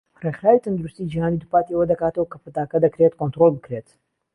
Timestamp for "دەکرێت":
2.85-3.13